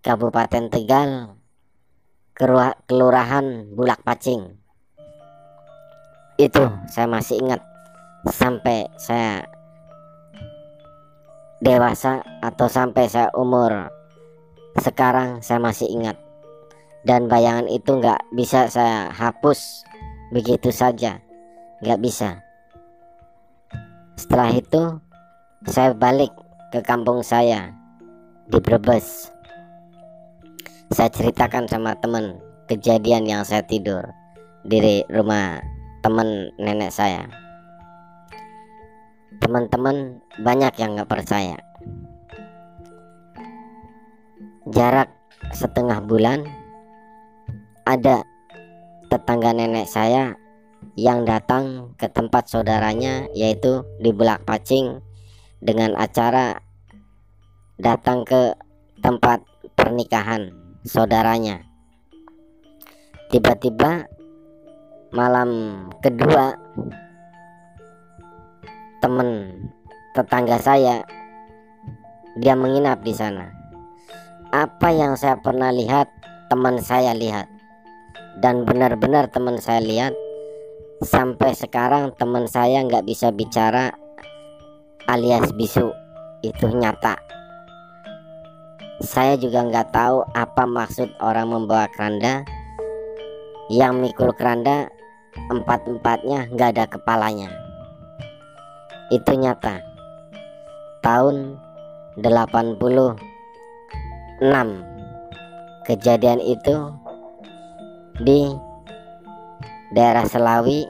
[0.01, 1.37] Kabupaten Tegal
[2.89, 4.49] Kelurahan Bulak Pacing.
[6.41, 7.61] Itu saya masih ingat
[8.33, 9.45] sampai saya
[11.61, 13.93] dewasa atau sampai saya umur
[14.81, 16.17] sekarang saya masih ingat.
[17.05, 19.85] Dan bayangan itu nggak bisa saya hapus
[20.33, 21.21] begitu saja.
[21.85, 22.41] Nggak bisa.
[24.17, 24.97] Setelah itu
[25.69, 27.71] saya balik ke kampung saya
[28.51, 29.32] di Brebes.
[30.91, 34.03] Saya ceritakan sama teman kejadian yang saya tidur
[34.67, 35.63] di rumah
[36.03, 37.23] teman nenek saya.
[39.39, 41.56] Teman-teman banyak yang nggak percaya.
[44.67, 45.08] Jarak
[45.56, 46.43] setengah bulan
[47.88, 48.27] ada
[49.08, 50.36] tetangga nenek saya
[50.99, 55.06] yang datang ke tempat saudaranya yaitu di Bulak Pacing
[55.61, 56.61] dengan acara
[57.77, 58.53] datang ke
[59.01, 59.41] tempat
[59.77, 60.49] pernikahan
[60.85, 61.61] saudaranya.
[63.29, 64.07] Tiba-tiba
[65.11, 65.49] malam
[65.99, 66.55] kedua
[69.03, 69.53] teman
[70.15, 71.05] tetangga saya
[72.37, 73.53] dia menginap di sana.
[74.53, 76.07] Apa yang saya pernah lihat
[76.47, 77.51] teman saya lihat
[78.39, 80.13] dan benar-benar teman saya lihat
[81.03, 83.93] sampai sekarang teman saya nggak bisa bicara
[85.07, 85.95] alias bisu
[86.43, 87.15] itu nyata.
[88.99, 92.43] Saya juga nggak tahu apa maksud orang membawa keranda.
[93.71, 94.91] Yang mikul keranda
[95.47, 97.47] empat-empatnya nggak ada kepalanya.
[99.08, 99.79] Itu nyata.
[100.99, 101.55] Tahun
[102.19, 102.83] 86
[105.87, 106.75] kejadian itu
[108.19, 108.51] di
[109.95, 110.83] daerah Selawi,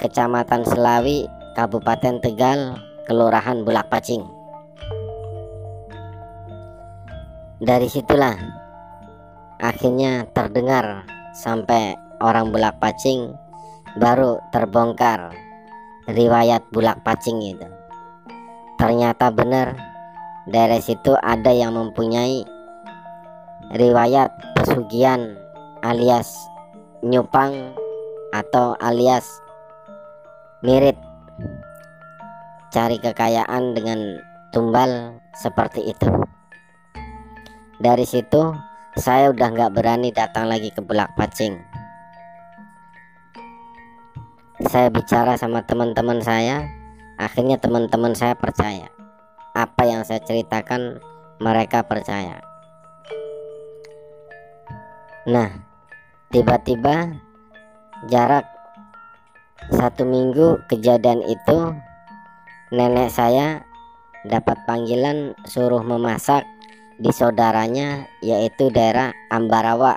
[0.00, 4.26] Kecamatan Selawi, Kabupaten Tegal, Kelurahan Bulak Pacing.
[7.62, 8.34] Dari situlah
[9.62, 13.30] akhirnya terdengar sampai orang Bulak Pacing
[14.02, 15.30] baru terbongkar
[16.10, 17.70] riwayat Bulak Pacing itu.
[18.74, 19.78] Ternyata benar
[20.50, 22.42] dari situ ada yang mempunyai
[23.70, 25.38] riwayat pesugihan
[25.86, 26.34] alias
[27.06, 27.70] nyupang
[28.34, 29.30] atau alias
[30.66, 30.98] mirip
[32.76, 34.20] cari kekayaan dengan
[34.52, 36.12] tumbal seperti itu.
[37.80, 38.52] Dari situ
[39.00, 41.56] saya udah nggak berani datang lagi ke bulak pacing.
[44.68, 46.68] Saya bicara sama teman-teman saya
[47.16, 48.92] akhirnya teman-teman saya percaya.
[49.56, 51.00] Apa yang saya ceritakan
[51.40, 52.44] mereka percaya.
[55.24, 55.48] Nah
[56.28, 57.24] tiba-tiba
[58.12, 58.44] jarak
[59.72, 61.72] satu minggu kejadian itu
[62.74, 63.62] nenek saya
[64.26, 66.42] dapat panggilan suruh memasak
[66.98, 69.94] di saudaranya yaitu daerah Ambarawa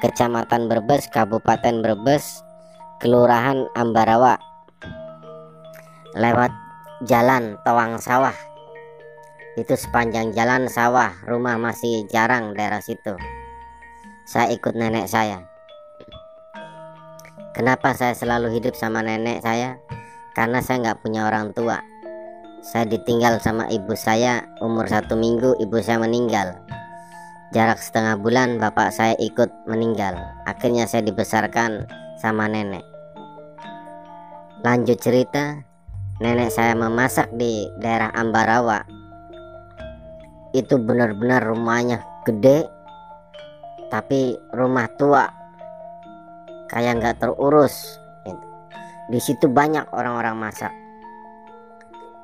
[0.00, 2.40] Kecamatan Brebes Kabupaten Brebes
[3.04, 4.40] Kelurahan Ambarawa
[6.16, 6.48] lewat
[7.04, 8.32] jalan Tawang Sawah.
[9.60, 13.12] Itu sepanjang jalan sawah rumah masih jarang daerah situ.
[14.24, 15.44] Saya ikut nenek saya.
[17.52, 19.80] Kenapa saya selalu hidup sama nenek saya?
[20.36, 21.80] Karena saya nggak punya orang tua.
[22.60, 26.60] Saya ditinggal sama ibu saya umur satu minggu, ibu saya meninggal.
[27.56, 30.12] Jarak setengah bulan bapak saya ikut meninggal.
[30.44, 31.88] Akhirnya saya dibesarkan
[32.20, 32.84] sama nenek.
[34.60, 35.64] Lanjut cerita,
[36.20, 38.84] nenek saya memasak di daerah Ambarawa.
[40.52, 42.68] Itu benar-benar rumahnya gede,
[43.88, 45.32] tapi rumah tua
[46.68, 48.04] kayak nggak terurus.
[49.06, 50.74] Di situ banyak orang-orang masak.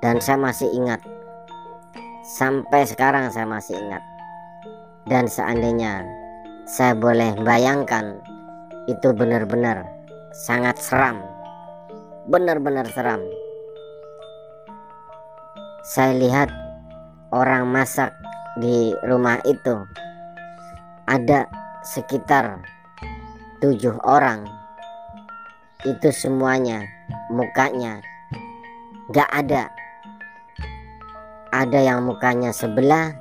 [0.02, 0.98] Dan saya masih ingat.
[2.26, 4.02] Sampai sekarang saya masih ingat.
[5.06, 6.02] Dan seandainya
[6.66, 8.18] saya boleh bayangkan
[8.90, 9.86] itu benar-benar
[10.34, 11.22] sangat seram.
[12.26, 13.22] Benar-benar seram.
[15.86, 16.50] Saya lihat
[17.30, 18.10] orang masak
[18.58, 19.86] di rumah itu.
[21.06, 21.46] Ada
[21.82, 22.62] sekitar
[23.58, 24.61] tujuh orang
[25.82, 26.86] itu semuanya
[27.30, 27.98] mukanya.
[29.10, 29.68] Gak ada.
[31.52, 33.12] Ada yang mukanya sebelah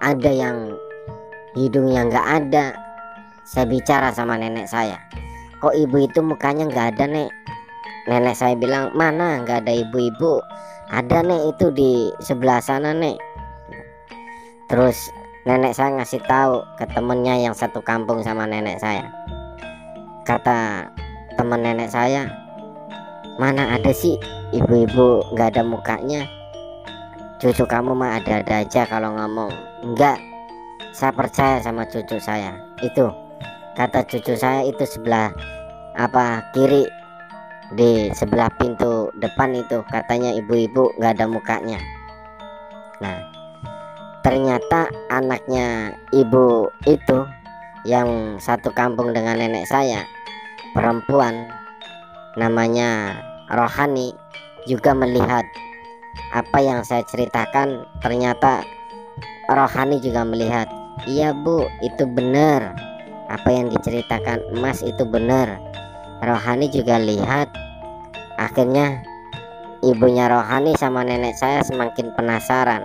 [0.00, 0.78] ada yang
[1.58, 2.66] hidungnya gak ada.
[3.46, 4.98] Saya bicara sama nenek saya.
[5.58, 7.30] Kok ibu itu mukanya gak ada nek?
[8.06, 9.42] Nenek saya bilang mana?
[9.42, 10.38] Gak ada ibu-ibu.
[10.90, 11.92] Ada nek itu di
[12.22, 13.18] sebelah sana nek.
[14.70, 15.10] Terus
[15.46, 19.06] nenek saya ngasih tahu ke temennya yang satu kampung sama nenek saya.
[20.26, 20.90] Kata
[21.36, 22.26] teman nenek saya.
[23.36, 24.16] Mana ada sih
[24.56, 26.24] ibu-ibu nggak ada mukanya.
[27.36, 29.52] Cucu kamu mah ada-ada aja kalau ngomong.
[29.84, 30.16] Enggak
[30.96, 32.56] saya percaya sama cucu saya.
[32.80, 33.12] Itu
[33.76, 35.28] kata cucu saya itu sebelah
[36.00, 36.88] apa kiri
[37.76, 41.80] di sebelah pintu depan itu katanya ibu-ibu nggak ada mukanya.
[43.04, 43.20] Nah
[44.24, 47.28] ternyata anaknya ibu itu
[47.84, 50.02] yang satu kampung dengan nenek saya
[50.76, 51.48] perempuan
[52.36, 53.16] namanya
[53.48, 54.12] Rohani
[54.68, 55.48] juga melihat
[56.36, 58.60] apa yang saya ceritakan ternyata
[59.48, 60.68] Rohani juga melihat
[61.08, 62.76] iya bu itu benar.
[63.26, 65.58] Apa yang diceritakan emas itu benar.
[66.22, 67.50] Rohani juga lihat
[68.38, 69.00] akhirnya
[69.82, 72.84] ibunya Rohani sama nenek saya semakin penasaran.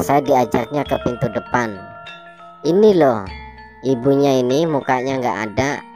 [0.00, 1.74] Saya diajaknya ke pintu depan.
[2.66, 3.22] Ini loh
[3.86, 5.87] ibunya ini mukanya nggak ada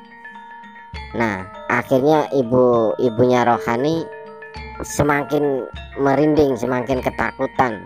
[1.13, 4.05] Nah, akhirnya ibu ibunya Rohani
[4.81, 5.69] semakin
[6.01, 7.85] merinding, semakin ketakutan.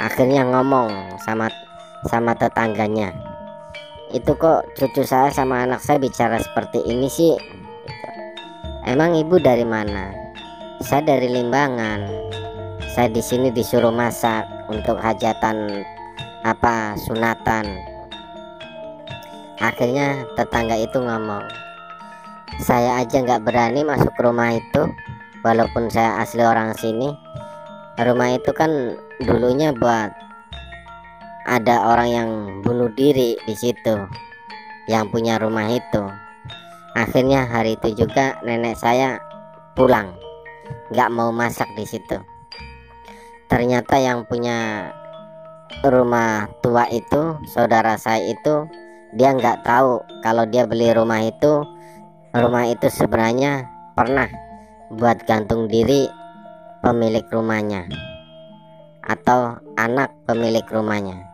[0.00, 1.52] Akhirnya ngomong sama
[2.08, 3.12] sama tetangganya.
[4.08, 7.36] Itu kok cucu saya sama anak saya bicara seperti ini sih?
[8.88, 10.08] Emang ibu dari mana?
[10.80, 12.08] Saya dari Limbangan.
[12.88, 15.84] Saya di sini disuruh masak untuk hajatan
[16.40, 17.68] apa sunatan.
[19.60, 21.44] Akhirnya tetangga itu ngomong,
[22.56, 24.88] saya aja nggak berani masuk rumah itu
[25.44, 27.12] walaupun saya asli orang sini.
[27.98, 30.14] Rumah itu kan dulunya buat
[31.48, 32.30] ada orang yang
[32.62, 33.96] bunuh diri di situ
[34.88, 36.02] yang punya rumah itu.
[36.96, 39.20] Akhirnya hari itu juga nenek saya
[39.76, 40.14] pulang
[40.92, 42.18] nggak mau masak di situ.
[43.48, 44.90] Ternyata yang punya
[45.84, 48.66] rumah tua itu saudara saya itu
[49.16, 51.64] dia nggak tahu kalau dia beli rumah itu
[52.36, 53.64] rumah itu sebenarnya
[53.96, 54.28] pernah
[54.92, 56.04] buat gantung diri
[56.84, 57.88] pemilik rumahnya
[59.00, 61.24] atau anak pemilik rumahnya.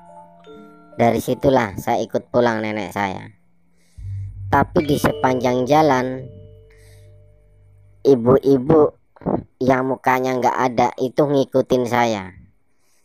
[0.94, 3.26] Dari situlah saya ikut pulang nenek saya.
[4.46, 6.22] Tapi di sepanjang jalan
[8.06, 8.94] ibu-ibu
[9.58, 12.30] yang mukanya nggak ada itu ngikutin saya.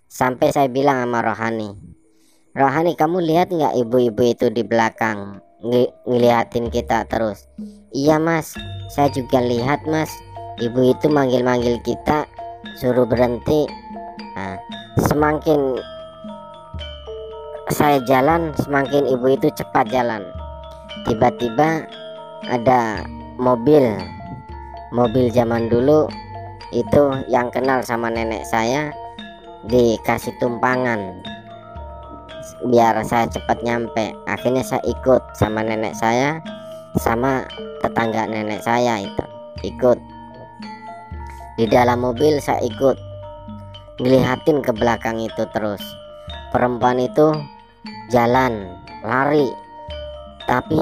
[0.05, 1.73] Sampai saya bilang sama Rohani,
[2.53, 7.47] Rohani kamu lihat nggak ibu-ibu itu di belakang ng ngeliatin kita terus.
[7.91, 8.55] Iya mas.
[8.91, 10.09] Saya juga lihat mas.
[10.59, 12.27] Ibu itu manggil-manggil kita
[12.79, 13.67] suruh berhenti.
[14.35, 14.59] Nah,
[15.07, 15.79] semakin
[17.71, 20.23] saya jalan semakin ibu itu cepat jalan.
[21.07, 21.87] Tiba-tiba
[22.47, 23.03] ada
[23.39, 23.83] mobil.
[24.89, 26.09] Mobil zaman dulu
[26.73, 28.89] itu yang kenal sama nenek saya
[29.69, 31.21] dikasih tumpangan
[32.65, 34.13] biar saya cepat nyampe.
[34.25, 36.41] Akhirnya saya ikut sama nenek saya
[36.97, 37.45] sama
[37.85, 39.25] tetangga nenek saya itu
[39.63, 39.99] ikut.
[41.59, 42.95] Di dalam mobil saya ikut
[43.99, 45.81] ngelihatin ke belakang itu terus.
[46.49, 47.35] Perempuan itu
[48.09, 49.51] jalan lari.
[50.49, 50.81] Tapi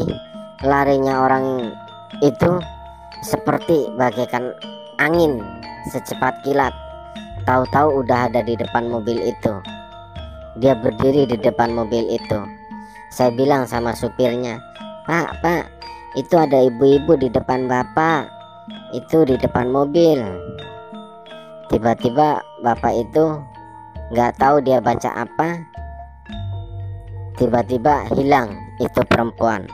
[0.64, 1.76] larinya orang
[2.24, 2.62] itu
[3.20, 4.56] seperti bagaikan
[5.02, 5.44] angin
[5.92, 6.72] secepat kilat.
[7.44, 9.56] Tahu-tahu udah ada di depan mobil itu
[10.58, 12.40] dia berdiri di depan mobil itu.
[13.14, 14.60] Saya bilang sama supirnya
[15.08, 15.64] pak pak
[16.20, 18.30] itu ada ibu-ibu di depan bapak.
[18.96, 20.20] Itu di depan mobil.
[21.68, 23.38] Tiba-tiba bapak itu
[24.12, 25.62] nggak tahu dia baca apa.
[27.38, 29.68] Tiba-tiba hilang itu perempuan.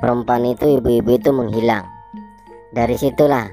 [0.00, 1.84] Perempuan itu ibu-ibu itu menghilang.
[2.72, 3.50] Dari situlah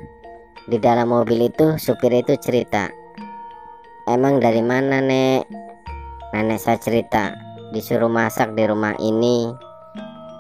[0.69, 2.87] di dalam mobil itu supir itu cerita
[4.09, 5.45] emang dari mana nek
[6.30, 7.34] nenek saya cerita
[7.73, 9.49] disuruh masak di rumah ini.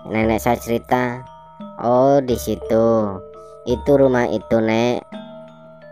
[0.09, 1.25] Nenek saya cerita
[1.81, 3.17] oh di situ.
[3.65, 5.05] Itu rumah itu nek.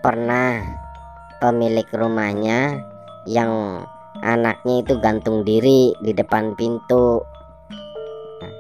[0.02, 0.62] Pernah
[1.42, 2.82] pemilik rumahnya
[3.26, 3.84] yang
[4.22, 7.22] anaknya itu gantung diri di depan pintu.
[8.42, 8.54] Nah,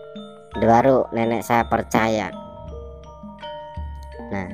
[0.61, 2.33] baru nenek saya percaya.
[4.33, 4.49] Nah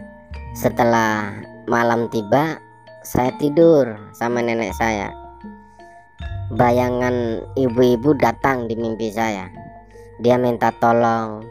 [0.53, 1.33] setelah
[1.65, 2.61] malam tiba
[3.01, 5.22] saya tidur sama nenek saya
[6.53, 9.49] bayangan ibu-ibu datang di mimpi saya.
[10.21, 11.43] Dia minta tolong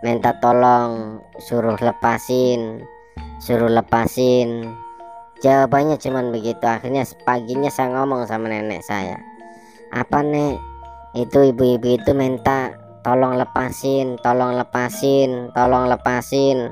[0.00, 2.84] minta tolong suruh lepasin
[3.40, 4.76] suruh lepasin.
[5.40, 6.60] Jawabannya cuman begitu.
[6.68, 9.16] Akhirnya paginya saya ngomong sama nenek saya.
[9.88, 10.60] Apa nek?
[11.16, 12.70] Itu ibu-ibu itu minta
[13.00, 16.70] tolong lepasin tolong lepasin tolong lepasin.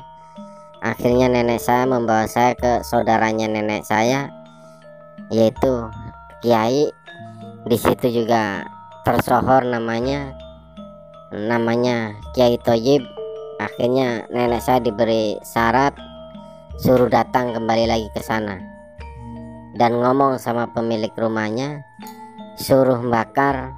[0.85, 4.31] Akhirnya nenek saya membawa saya ke saudaranya nenek saya
[5.33, 5.91] yaitu
[6.45, 6.93] kiai
[7.69, 8.65] di situ juga
[9.05, 10.33] tersohor namanya
[11.29, 13.05] namanya Kiai Toyib.
[13.61, 15.93] Akhirnya nenek saya diberi syarat
[16.81, 18.57] suruh datang kembali lagi ke sana.
[19.77, 21.85] Dan ngomong sama pemilik rumahnya
[22.57, 23.77] suruh bakar.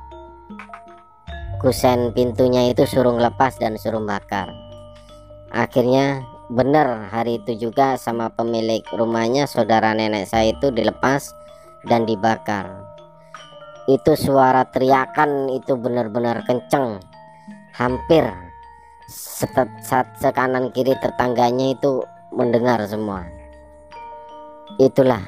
[1.58, 4.54] Kusen pintunya itu suruh lepas dan suruh bakar.
[5.50, 11.34] Akhirnya benar hari itu juga sama pemilik rumahnya saudara nenek saya itu dilepas
[11.90, 12.89] dan dibakar
[13.88, 17.00] itu suara teriakan itu benar-benar kenceng.
[17.76, 18.26] Hampir
[19.08, 22.04] saat sekanan kiri tetangganya itu
[22.34, 23.24] mendengar semua.
[24.76, 25.22] Itulah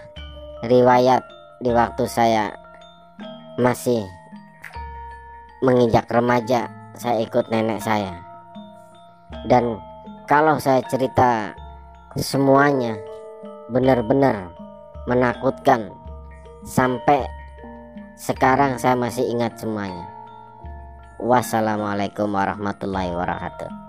[0.67, 1.25] riwayat
[1.63, 2.53] di waktu saya
[3.57, 4.05] masih
[5.63, 6.67] menginjak remaja
[6.99, 8.15] saya ikut nenek saya.
[9.49, 9.81] Dan
[10.29, 11.57] kalau saya cerita
[12.15, 12.95] semuanya
[13.73, 14.53] benar-benar
[15.09, 15.91] menakutkan
[16.63, 17.27] sampai
[18.23, 20.07] sekarang saya masih ingat semuanya.
[21.19, 23.82] Wassalamualaikum warahmatullahi wabarakatuh